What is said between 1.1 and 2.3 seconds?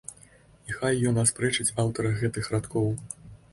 аспрэчыць аўтара